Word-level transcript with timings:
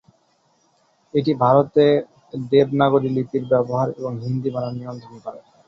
এটি 1.13 1.31
ভারতে 1.41 1.85
দেবনাগরী 2.45 3.09
লিপির 3.11 3.43
ব্যবহার 3.51 3.87
এবং 3.91 4.11
হিন্দি 4.23 4.49
বানান 4.51 4.73
নিয়ন্ত্রণ 4.77 5.15
করে। 5.25 5.39